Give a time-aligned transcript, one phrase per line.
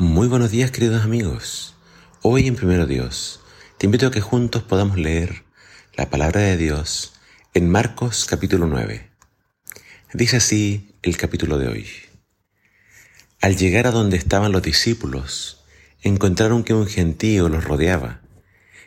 [0.00, 1.74] Muy buenos días queridos amigos.
[2.22, 3.40] Hoy en Primero Dios
[3.76, 5.44] te invito a que juntos podamos leer
[5.94, 7.12] la palabra de Dios
[7.52, 9.10] en Marcos capítulo 9.
[10.14, 11.86] Dice así el capítulo de hoy.
[13.42, 15.62] Al llegar a donde estaban los discípulos,
[16.00, 18.22] encontraron que un gentío los rodeaba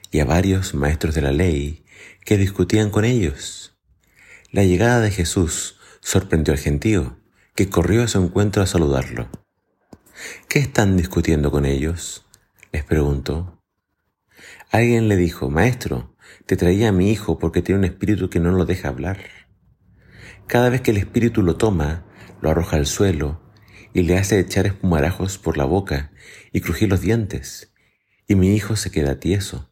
[0.09, 1.85] y a varios maestros de la ley
[2.25, 3.75] que discutían con ellos.
[4.51, 7.19] La llegada de Jesús sorprendió al gentío,
[7.53, 9.42] que corrió a su encuentro a saludarlo.
[10.47, 12.25] ¿Qué están discutiendo con ellos?
[12.71, 13.61] les preguntó.
[14.71, 16.15] Alguien le dijo, Maestro,
[16.45, 19.19] te traía a mi hijo porque tiene un espíritu que no lo deja hablar.
[20.47, 22.05] Cada vez que el espíritu lo toma,
[22.41, 23.41] lo arroja al suelo
[23.93, 26.11] y le hace echar espumarajos por la boca
[26.51, 27.73] y crujir los dientes,
[28.27, 29.71] y mi hijo se queda tieso.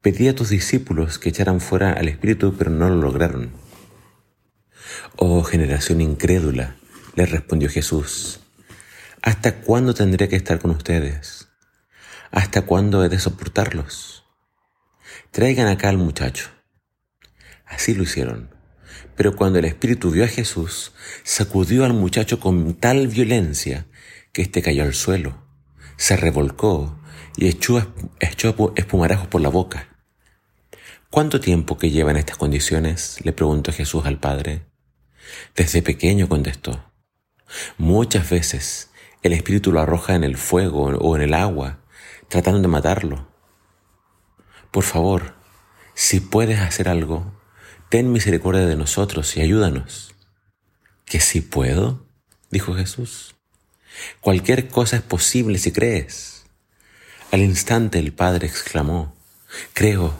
[0.00, 3.52] Pedí a tus discípulos que echaran fuera al espíritu, pero no lo lograron.
[5.16, 6.76] Oh generación incrédula,
[7.14, 8.40] le respondió Jesús.
[9.22, 11.48] ¿Hasta cuándo tendré que estar con ustedes?
[12.32, 14.24] ¿Hasta cuándo he de soportarlos?
[15.30, 16.50] Traigan acá al muchacho.
[17.64, 18.50] Así lo hicieron.
[19.14, 23.86] Pero cuando el Espíritu vio a Jesús, sacudió al muchacho con tal violencia
[24.32, 25.46] que éste cayó al suelo,
[25.96, 27.00] se revolcó
[27.36, 29.88] y echó, echó espumarajos por la boca.
[31.10, 33.18] ¿Cuánto tiempo que lleva en estas condiciones?
[33.22, 34.66] le preguntó Jesús al Padre.
[35.54, 36.90] Desde pequeño contestó.
[37.78, 38.88] Muchas veces
[39.22, 41.78] el espíritu lo arroja en el fuego o en el agua,
[42.28, 43.28] tratando de matarlo.
[44.70, 45.34] Por favor,
[45.94, 47.32] si puedes hacer algo,
[47.88, 50.14] ten misericordia de nosotros y ayúdanos.
[51.04, 52.06] ¿Que si puedo?
[52.50, 53.34] dijo Jesús.
[54.20, 56.44] Cualquier cosa es posible si crees.
[57.30, 59.14] Al instante el Padre exclamó,
[59.74, 60.14] Creo,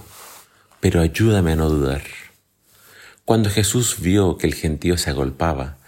[0.81, 2.03] pero ayúdame a no dudar.
[3.25, 5.79] Cuando Jesús vio que el gentío se agolpaba,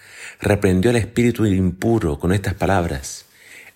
[0.40, 3.24] reprendió al espíritu impuro con estas palabras,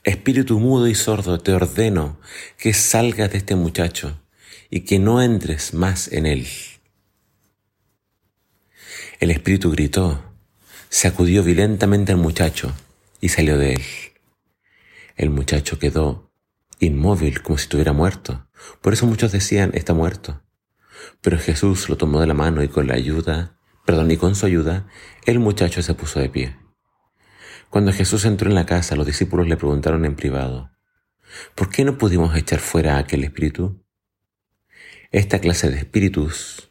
[0.05, 2.19] Espíritu mudo y sordo, te ordeno
[2.56, 4.19] que salgas de este muchacho
[4.70, 6.47] y que no entres más en él.
[9.21, 10.22] El espíritu gritó,
[10.88, 12.72] sacudió violentamente al muchacho
[13.21, 13.82] y salió de él.
[15.16, 16.32] El muchacho quedó
[16.78, 18.49] inmóvil como si estuviera muerto.
[18.81, 20.43] Por eso muchos decían, está muerto.
[21.21, 23.57] Pero Jesús lo tomó de la mano y con la ayuda
[23.88, 24.87] perdón, y con su ayuda,
[25.25, 26.54] el muchacho se puso de pie.
[27.71, 30.71] Cuando Jesús entró en la casa, los discípulos le preguntaron en privado,
[31.54, 33.82] ¿por qué no pudimos echar fuera a aquel espíritu?
[35.10, 36.71] Esta clase de espíritus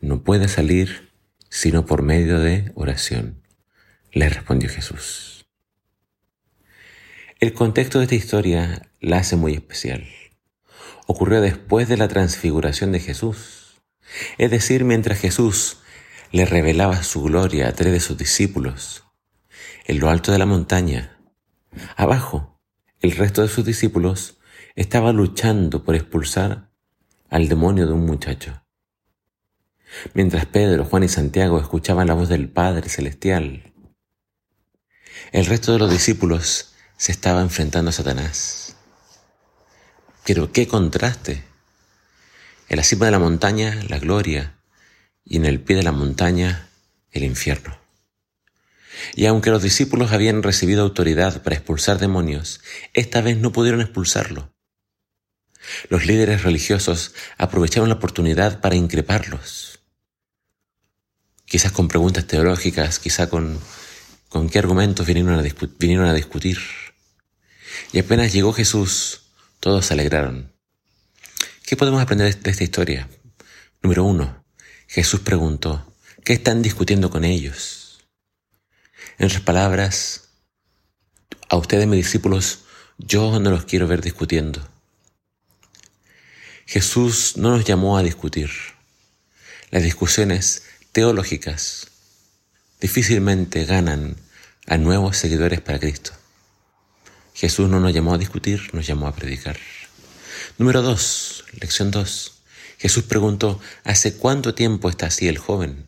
[0.00, 1.12] no puede salir
[1.50, 3.42] sino por medio de oración,
[4.10, 5.46] le respondió Jesús.
[7.38, 10.08] El contexto de esta historia la hace muy especial.
[11.06, 13.82] Ocurrió después de la transfiguración de Jesús,
[14.38, 15.79] es decir, mientras Jesús
[16.32, 19.04] le revelaba su gloria a tres de sus discípulos.
[19.86, 21.18] En lo alto de la montaña,
[21.96, 22.60] abajo,
[23.00, 24.38] el resto de sus discípulos
[24.76, 26.70] estaba luchando por expulsar
[27.28, 28.62] al demonio de un muchacho.
[30.14, 33.72] Mientras Pedro, Juan y Santiago escuchaban la voz del Padre Celestial,
[35.32, 38.76] el resto de los discípulos se estaba enfrentando a Satanás.
[40.24, 41.44] Pero qué contraste.
[42.68, 44.59] En la cima de la montaña, la gloria,
[45.30, 46.68] y en el pie de la montaña
[47.12, 47.78] el infierno.
[49.14, 52.60] Y aunque los discípulos habían recibido autoridad para expulsar demonios,
[52.94, 54.52] esta vez no pudieron expulsarlo.
[55.88, 59.78] Los líderes religiosos aprovecharon la oportunidad para increparlos.
[61.44, 63.60] Quizás con preguntas teológicas, quizás con,
[64.50, 65.44] qué argumentos vinieron a,
[65.78, 66.58] vinieron a discutir.
[67.92, 69.30] Y apenas llegó Jesús,
[69.60, 70.52] todos se alegraron.
[71.64, 73.08] ¿Qué podemos aprender de esta historia?
[73.80, 74.39] Número uno,
[74.90, 75.86] Jesús preguntó,
[76.24, 78.00] ¿qué están discutiendo con ellos?
[79.18, 80.30] En otras palabras,
[81.48, 82.64] a ustedes mis discípulos,
[82.98, 84.68] yo no los quiero ver discutiendo.
[86.66, 88.50] Jesús no nos llamó a discutir.
[89.70, 91.86] Las discusiones teológicas
[92.80, 94.16] difícilmente ganan
[94.66, 96.10] a nuevos seguidores para Cristo.
[97.32, 99.56] Jesús no nos llamó a discutir, nos llamó a predicar.
[100.58, 102.39] Número dos, lección dos.
[102.80, 105.84] Jesús preguntó, ¿hace cuánto tiempo está así el joven?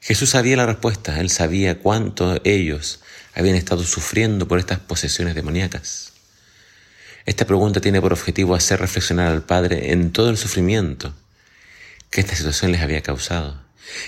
[0.00, 3.00] Jesús sabía la respuesta, él sabía cuánto ellos
[3.34, 6.12] habían estado sufriendo por estas posesiones demoníacas.
[7.26, 11.12] Esta pregunta tiene por objetivo hacer reflexionar al Padre en todo el sufrimiento
[12.10, 13.60] que esta situación les había causado,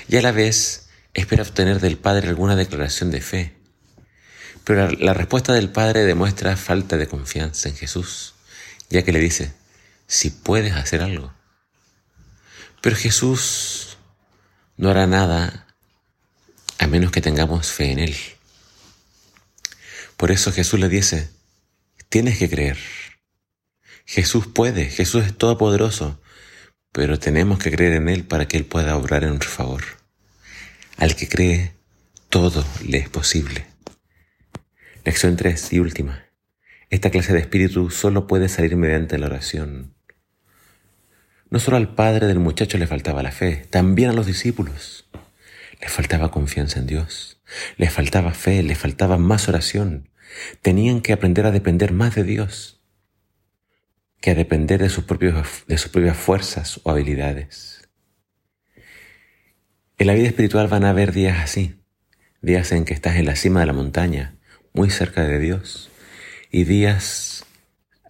[0.06, 3.54] y a la vez espera obtener del Padre alguna declaración de fe.
[4.62, 8.34] Pero la, respuesta del Padre demuestra falta de confianza en Jesús,
[8.88, 9.52] ya que le dice,
[10.06, 11.34] si puedes hacer algo.
[12.86, 13.98] Pero Jesús
[14.76, 15.66] no hará nada
[16.78, 18.14] a menos que tengamos fe en Él.
[20.16, 21.28] Por eso Jesús le dice,
[22.08, 22.78] tienes que creer.
[24.04, 26.22] Jesús puede, Jesús es todopoderoso,
[26.92, 29.82] pero tenemos que creer en Él para que Él pueda obrar en nuestro favor.
[30.96, 31.74] Al que cree,
[32.28, 33.66] todo le es posible.
[35.04, 36.24] Lección 3 y última.
[36.90, 39.95] Esta clase de espíritu solo puede salir mediante la oración.
[41.50, 45.08] No solo al padre del muchacho le faltaba la fe, también a los discípulos.
[45.80, 47.40] Les faltaba confianza en Dios,
[47.76, 50.08] les faltaba fe, les faltaba más oración.
[50.62, 52.76] Tenían que aprender a depender más de Dios
[54.20, 57.88] que a depender de sus, de sus propias fuerzas o habilidades.
[59.98, 61.80] En la vida espiritual van a haber días así,
[62.42, 64.36] días en que estás en la cima de la montaña,
[64.72, 65.90] muy cerca de Dios,
[66.50, 67.44] y días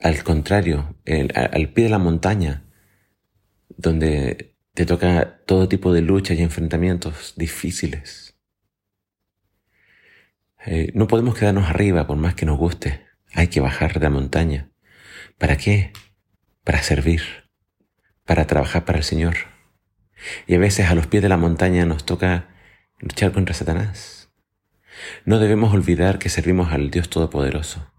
[0.00, 0.96] al contrario,
[1.34, 2.62] al pie de la montaña,
[3.76, 8.37] donde te toca todo tipo de luchas y enfrentamientos difíciles.
[10.67, 13.06] Eh, no podemos quedarnos arriba por más que nos guste.
[13.34, 14.70] Hay que bajar de la montaña.
[15.38, 15.93] ¿Para qué?
[16.64, 17.23] Para servir,
[18.25, 19.37] para trabajar para el Señor.
[20.46, 22.49] Y a veces a los pies de la montaña nos toca
[22.99, 24.31] luchar contra Satanás.
[25.25, 27.93] No debemos olvidar que servimos al Dios Todopoderoso.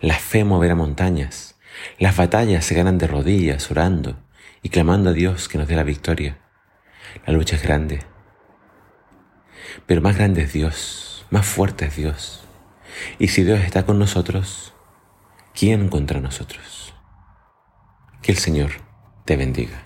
[0.00, 1.58] La fe moverá montañas.
[1.98, 4.25] Las batallas se ganan de rodillas, orando
[4.66, 6.40] y clamando a Dios que nos dé la victoria.
[7.24, 8.00] La lucha es grande.
[9.86, 12.44] Pero más grande es Dios, más fuerte es Dios.
[13.20, 14.74] Y si Dios está con nosotros,
[15.54, 16.92] ¿quién contra nosotros?
[18.22, 18.72] Que el Señor
[19.24, 19.85] te bendiga.